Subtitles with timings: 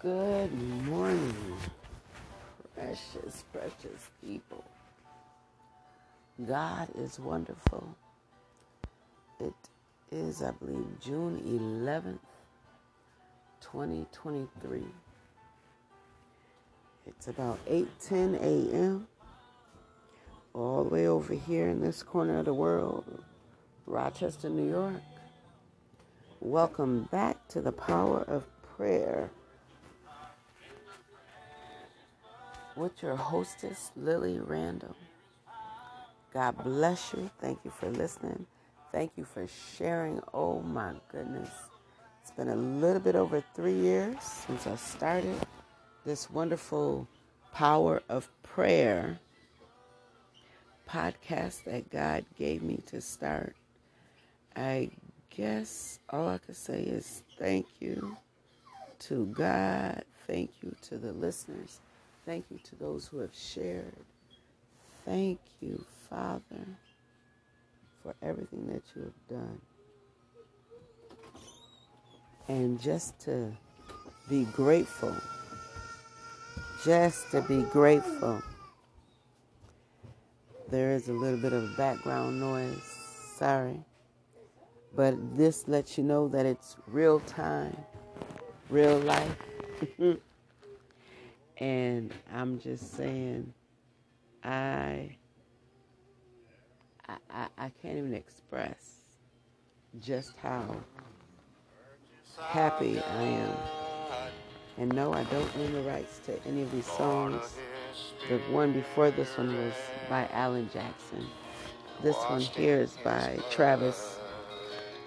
[0.00, 0.52] Good
[0.84, 1.34] morning,
[2.76, 4.64] precious, precious people.
[6.46, 7.96] God is wonderful.
[9.40, 9.54] It
[10.12, 11.42] is, I believe, June
[11.84, 12.20] 11th,
[13.60, 14.84] 2023.
[17.08, 19.08] It's about 8:10 a.m.
[20.54, 23.04] all the way over here in this corner of the world,
[23.84, 25.02] Rochester, New York.
[26.38, 29.32] Welcome back to the power of prayer
[32.78, 34.94] with your hostess, Lillie Randle.
[36.32, 37.30] God bless you.
[37.40, 38.46] Thank you for listening.
[38.92, 39.46] Thank you for
[39.76, 40.20] sharing.
[40.32, 41.50] Oh my goodness.
[42.22, 45.36] It's been a little bit over three years since I started
[46.04, 47.08] this wonderful
[47.52, 49.18] Power of Prayer
[50.88, 53.56] podcast that God gave me to start.
[54.54, 54.90] I
[55.30, 58.16] guess all I can say is thank you
[59.00, 60.04] to God.
[60.26, 61.80] Thank you to the listeners.
[62.28, 64.04] Thank you to those who have shared.
[65.06, 66.66] Thank you, Father,
[68.02, 69.60] for everything that you have done.
[72.48, 73.50] And just to
[74.28, 75.16] be grateful,
[76.84, 78.42] just to be grateful.
[80.68, 82.94] There is a little bit of background noise.
[83.36, 83.80] Sorry.
[84.94, 87.74] But this lets you know that it's real time,
[88.68, 89.34] real life.
[91.58, 93.52] and I'm just saying,
[94.44, 95.16] I,
[97.08, 98.98] I, I can't even express
[100.00, 100.76] just how
[102.40, 103.56] happy I am.
[104.78, 107.56] And no, I don't own the rights to any of these songs.
[108.28, 109.74] The one before this one was
[110.08, 111.26] by Alan Jackson.
[112.02, 114.20] This one here is by Travis,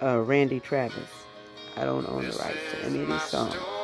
[0.00, 1.10] uh, Randy Travis.
[1.76, 3.77] I don't own the rights to any of these songs.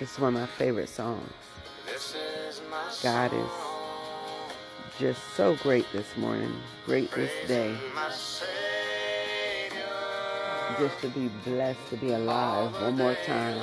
[0.00, 1.30] It's one of my favorite songs.
[3.02, 3.50] God is
[4.98, 6.52] just so great this morning,
[6.84, 7.76] great this day.
[10.78, 13.56] Just to be blessed to be alive one more time,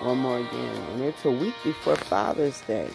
[0.00, 0.76] one more again.
[0.92, 2.88] And it's a week before Father's Day.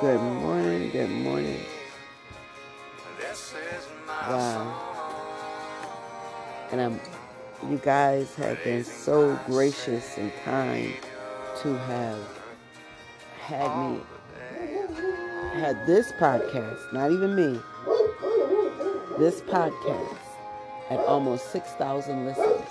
[0.00, 1.60] Good morning, good morning.
[4.08, 4.88] Wow.
[6.72, 7.00] And I'm
[7.70, 10.94] you guys have been so gracious and kind
[11.62, 12.18] to have
[13.40, 14.00] had me
[15.52, 17.60] had this podcast, not even me,
[19.18, 20.16] this podcast
[20.90, 22.68] at almost 6,000 listeners.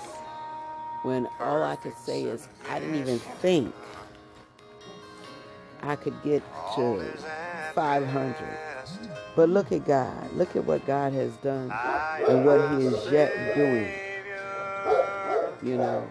[1.03, 3.73] When all I could say is, I didn't even think
[5.81, 6.43] I could get
[6.75, 7.03] to
[7.75, 8.35] 500.
[9.35, 10.33] But look at God.
[10.33, 11.71] Look at what God has done
[12.27, 14.10] and what He is yet doing.
[15.63, 16.07] You know,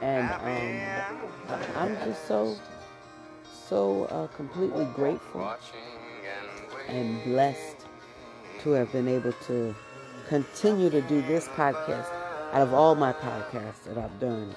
[0.00, 2.56] and um, I'm just so,
[3.68, 5.56] so uh, completely grateful
[6.88, 7.86] and blessed
[8.62, 9.74] to have been able to
[10.28, 12.08] continue to do this podcast
[12.52, 14.54] out of all my podcasts that I've done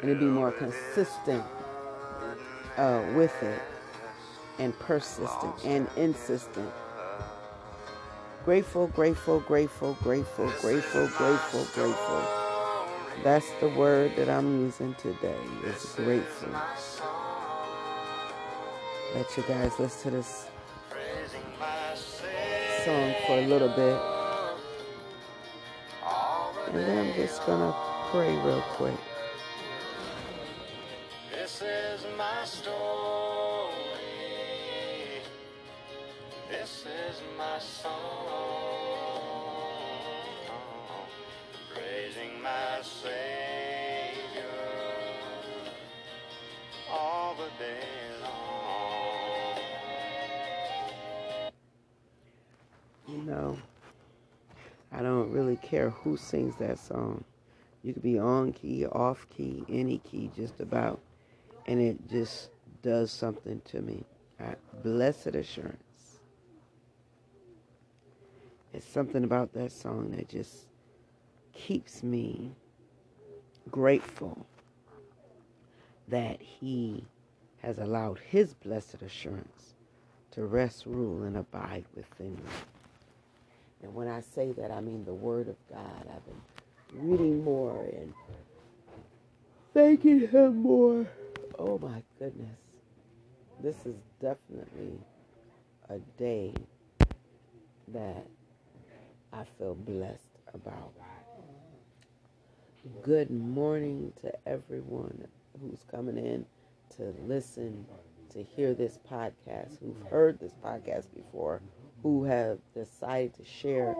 [0.00, 1.44] and to be more consistent
[2.76, 3.60] uh, with it
[4.58, 6.70] and persistent and insistent.
[8.44, 12.43] Grateful, grateful, grateful, grateful, grateful, grateful, grateful.
[13.22, 16.52] That's the word that I'm using today is grateful.
[19.14, 20.48] Let you guys listen to this
[22.84, 24.00] song for a little bit.
[26.68, 27.74] And then I'm just to
[28.10, 28.94] pray real quick.
[31.30, 33.72] This is my story.
[36.50, 38.43] This is my song.
[53.34, 53.58] Know,
[54.92, 57.24] I don't really care who sings that song.
[57.82, 61.00] You could be on key, off key, any key, just about.
[61.66, 62.50] And it just
[62.82, 64.04] does something to me.
[64.82, 66.20] Blessed assurance.
[68.72, 70.64] It's something about that song that just
[71.52, 72.52] keeps me
[73.70, 74.46] grateful
[76.08, 77.04] that he
[77.62, 79.74] has allowed his blessed assurance
[80.32, 82.42] to rest, rule, and abide within me.
[83.84, 86.08] And when I say that, I mean the Word of God.
[86.10, 88.14] I've been reading more and
[89.74, 91.06] thanking Him more.
[91.58, 92.56] Oh my goodness.
[93.62, 94.98] This is definitely
[95.90, 96.54] a day
[97.88, 98.26] that
[99.34, 100.92] I feel blessed about.
[103.02, 105.26] Good morning to everyone
[105.60, 106.46] who's coming in
[106.96, 107.84] to listen,
[108.30, 111.60] to hear this podcast, who've heard this podcast before,
[112.04, 113.96] who have decided to share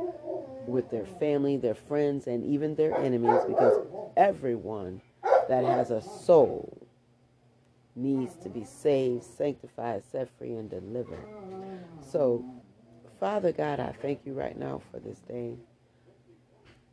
[0.66, 3.78] with their family, their friends, and even their enemies, because
[4.14, 5.00] everyone
[5.48, 6.86] that has a soul
[7.96, 11.26] needs to be saved, sanctified, set free, and delivered.
[12.12, 12.44] So,
[13.18, 15.54] Father God, I thank you right now for this day.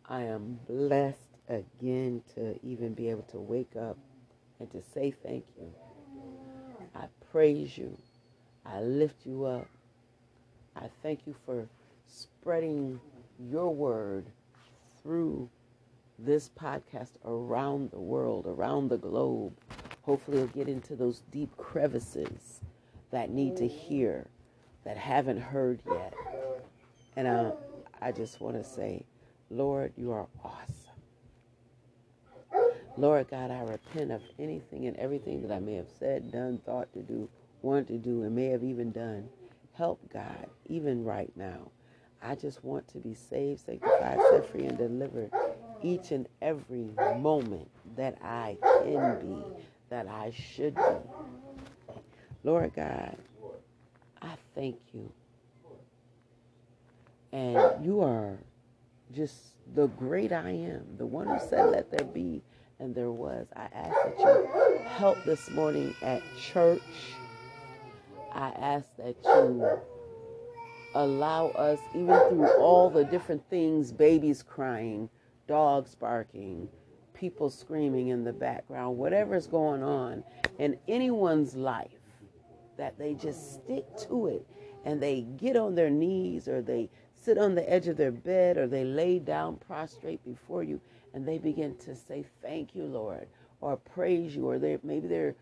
[0.07, 1.17] I am blessed
[1.49, 3.97] again to even be able to wake up
[4.61, 5.73] and to say thank you.
[6.95, 7.97] I praise you.
[8.65, 9.67] I lift you up.
[10.75, 11.67] I thank you for
[12.07, 12.99] spreading
[13.49, 14.25] your word
[15.01, 15.49] through
[16.19, 19.53] this podcast around the world, around the globe.
[20.03, 22.61] Hopefully, it'll get into those deep crevices
[23.11, 24.27] that need to hear,
[24.83, 26.13] that haven't heard yet.
[27.15, 27.51] And I,
[28.01, 29.03] I just want to say,
[29.49, 30.81] Lord, you are awesome.
[32.97, 36.91] Lord God, I repent of anything and everything that I may have said, done, thought
[36.93, 37.29] to do,
[37.61, 39.29] wanted to do, and may have even done.
[39.73, 41.71] Help God, even right now.
[42.21, 45.31] I just want to be saved, sanctified, set free, and delivered
[45.81, 49.43] each and every moment that I can be,
[49.89, 51.95] that I should be.
[52.43, 53.15] Lord God,
[54.21, 55.11] I thank you.
[57.31, 58.37] And you are
[59.13, 59.35] just
[59.73, 62.41] the great I am, the one who said, Let there be,
[62.79, 63.47] and there was.
[63.55, 66.81] I ask that you help this morning at church.
[68.33, 69.79] I ask that you
[70.95, 75.09] allow us, even through all the different things babies crying,
[75.47, 76.69] dogs barking,
[77.13, 80.23] people screaming in the background, whatever's going on
[80.59, 81.91] in anyone's life,
[82.77, 84.45] that they just stick to it
[84.85, 88.57] and they get on their knees or they sit on the edge of their bed
[88.57, 90.81] or they lay down prostrate before you
[91.13, 93.27] and they begin to say, Thank you, Lord,
[93.61, 95.35] or praise you, or they maybe they're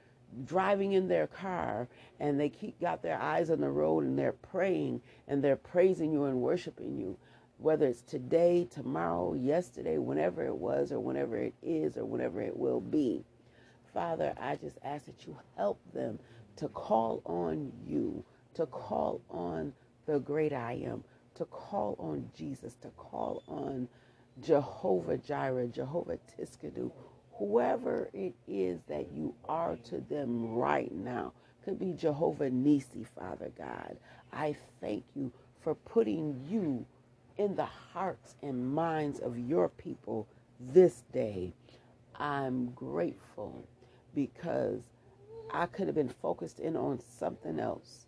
[0.45, 1.87] driving in their car
[2.19, 6.11] and they keep got their eyes on the road and they're praying and they're praising
[6.11, 7.17] you and worshiping you.
[7.57, 12.57] Whether it's today tomorrow yesterday whenever it was or whenever it is or whenever it
[12.57, 13.23] will be.
[13.93, 16.19] Father i just ask that you help them
[16.57, 18.23] to call on you
[18.53, 19.73] to call on
[20.05, 21.03] the great i am
[21.35, 23.87] to call on jesus to call on
[24.41, 26.91] jehovah jireh jehovah tsidkenu
[27.39, 31.33] whoever it is that you are to them right now.
[31.63, 33.97] Could be Jehovah Nisi, Father God.
[34.33, 35.31] I thank you
[35.61, 36.85] for putting you
[37.37, 40.27] in the hearts and minds of your people
[40.59, 41.53] this day.
[42.15, 43.65] I'm grateful
[44.13, 44.81] because
[45.53, 48.05] I could have been focused in on something else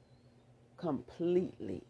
[0.78, 1.84] completely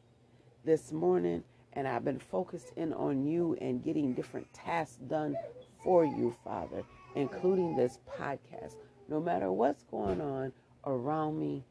[0.64, 1.44] this morning,
[1.74, 5.36] and I've been focused in on you and getting different tasks done
[5.84, 6.84] for you, Father
[7.16, 8.76] including this podcast.
[9.08, 10.54] No matter what's going on
[10.86, 11.64] around me,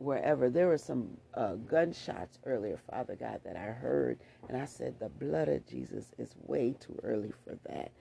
[0.00, 0.48] wherever.
[0.48, 5.08] There were some uh, gunshots earlier, Father God, that I heard, and I said, The
[5.08, 7.92] blood of Jesus is way too early for that.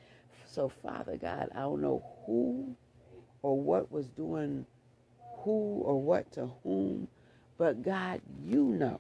[0.48, 2.76] So, Father God, I don't know who
[3.42, 4.66] or what was doing
[5.40, 7.08] who or what to whom,
[7.58, 9.00] but God, you know.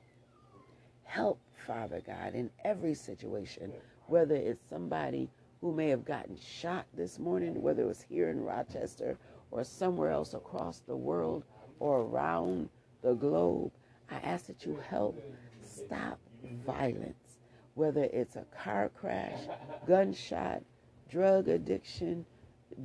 [1.03, 3.73] Help, Father God, in every situation,
[4.07, 5.29] whether it's somebody
[5.61, 9.17] who may have gotten shot this morning, whether it was here in Rochester
[9.51, 11.43] or somewhere else across the world
[11.79, 12.69] or around
[13.01, 13.71] the globe.
[14.09, 15.21] I ask that you help
[15.61, 16.19] stop
[16.65, 17.39] violence,
[17.75, 19.39] whether it's a car crash,
[19.87, 20.63] gunshot,
[21.09, 22.25] drug addiction,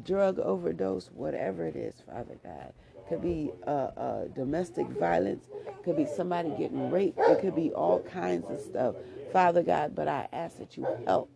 [0.04, 2.72] drug overdose, whatever it is, Father God.
[3.08, 5.44] Could be uh, uh, domestic violence,
[5.84, 8.94] could be somebody getting raped, it could be all kinds of stuff,
[9.32, 9.94] Father God.
[9.94, 11.30] But I ask that you help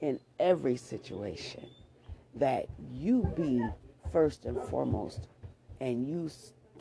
[0.00, 1.66] in every situation
[2.34, 3.64] that you be
[4.12, 5.28] first and foremost
[5.80, 6.30] and you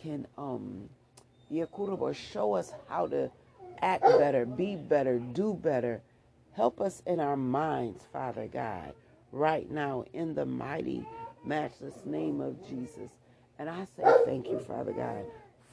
[0.02, 0.90] can um
[2.14, 3.32] show us how to
[3.82, 6.02] act better, be better, do better.
[6.54, 8.94] Help us in our minds, Father God,
[9.32, 11.06] right now in the mighty,
[11.46, 13.12] matchless name of Jesus.
[13.60, 15.26] And I say thank you, Father God,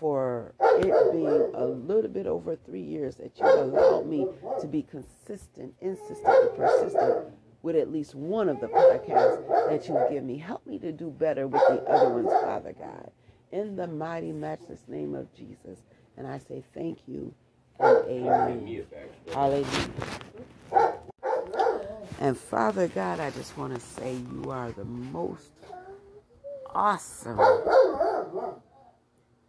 [0.03, 4.27] for it being a little bit over three years that you allowed me
[4.61, 7.29] to be consistent, insistent, and persistent
[7.63, 10.37] with at least one of the podcasts that you've given me.
[10.37, 13.13] Help me to do better with the other ones, Father God.
[13.53, 15.79] In the mighty, matchless name of Jesus.
[16.17, 17.33] And I say thank you
[17.79, 18.85] and amen.
[19.33, 19.89] Hallelujah.
[22.19, 25.53] And Father God, I just want to say you are the most
[26.75, 27.39] awesome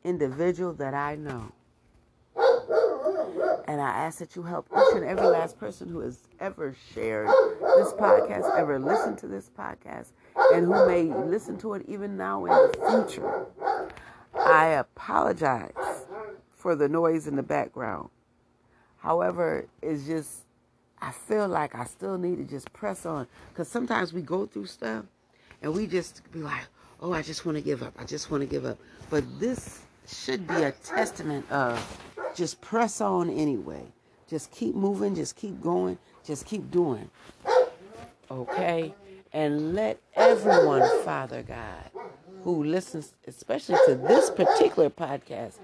[0.03, 1.51] individual that I know.
[3.67, 7.27] And I ask that you help each and every last person who has ever shared
[7.27, 10.07] this podcast, ever listened to this podcast,
[10.53, 13.45] and who may listen to it even now in the future.
[14.36, 15.72] I apologize
[16.51, 18.10] for the noise in the background.
[18.98, 20.43] However, it's just,
[21.01, 23.27] I feel like I still need to just press on.
[23.50, 25.05] Because sometimes we go through stuff
[25.62, 26.63] and we just be like,
[27.01, 27.93] oh, I just want to give up.
[27.98, 28.77] I just want to give up.
[29.10, 32.00] But this should be a testament of
[32.36, 33.83] just press on anyway.
[34.27, 37.10] Just keep moving, just keep going, just keep doing.
[38.31, 38.93] Okay?
[39.31, 41.91] And let everyone, Father God,
[42.43, 45.55] who listens, especially to this particular podcast,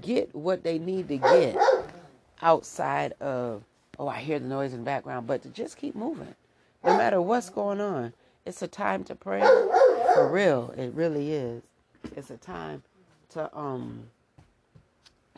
[0.00, 1.56] get what they need to get
[2.42, 3.62] outside of,
[3.98, 6.34] oh, I hear the noise in the background, but to just keep moving.
[6.84, 8.12] No matter what's going on,
[8.46, 9.40] it's a time to pray.
[10.14, 11.62] For real, it really is.
[12.16, 12.82] It's a time
[13.38, 14.02] to um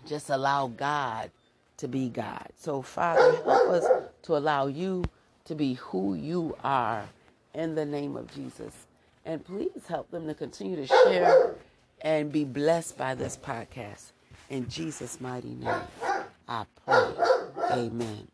[0.07, 1.31] just allow God
[1.77, 2.47] to be God.
[2.59, 3.85] So, Father, help us
[4.23, 5.05] to allow you
[5.45, 7.05] to be who you are
[7.55, 8.87] in the name of Jesus.
[9.25, 11.55] And please help them to continue to share
[12.03, 14.13] and be blessed by this podcast.
[14.49, 15.83] In Jesus' mighty name,
[16.49, 17.13] I pray.
[17.73, 18.29] Amen.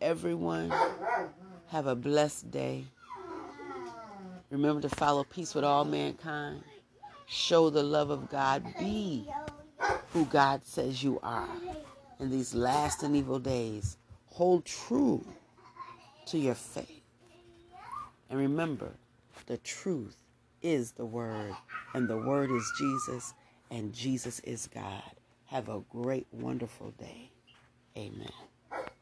[0.00, 0.72] Everyone,
[1.68, 2.84] have a blessed day.
[4.50, 6.62] Remember to follow peace with all mankind.
[7.26, 8.64] Show the love of God.
[8.78, 9.28] Be
[10.12, 11.48] who God says you are
[12.18, 13.96] in these last and evil days.
[14.26, 15.24] Hold true
[16.26, 17.02] to your faith.
[18.28, 18.90] And remember,
[19.46, 20.16] the truth
[20.62, 21.54] is the Word,
[21.94, 23.34] and the Word is Jesus,
[23.70, 25.02] and Jesus is God.
[25.46, 27.30] Have a great, wonderful day.
[27.96, 28.49] Amen.